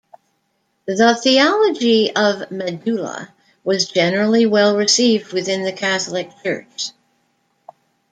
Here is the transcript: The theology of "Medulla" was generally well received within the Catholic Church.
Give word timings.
The 0.87 1.13
theology 1.15 2.09
of 2.15 2.49
"Medulla" 2.49 3.31
was 3.63 3.87
generally 3.91 4.47
well 4.47 4.75
received 4.75 5.31
within 5.31 5.63
the 5.63 5.71
Catholic 5.73 6.31
Church. 6.43 6.89